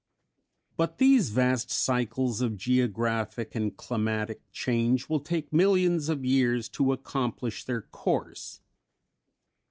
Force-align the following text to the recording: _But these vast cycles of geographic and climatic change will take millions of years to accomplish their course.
_But 0.77 0.97
these 0.97 1.29
vast 1.29 1.69
cycles 1.69 2.41
of 2.41 2.57
geographic 2.57 3.53
and 3.53 3.77
climatic 3.77 4.41
change 4.51 5.07
will 5.07 5.19
take 5.19 5.53
millions 5.53 6.09
of 6.09 6.25
years 6.25 6.67
to 6.69 6.91
accomplish 6.91 7.65
their 7.65 7.83
course. 7.83 8.61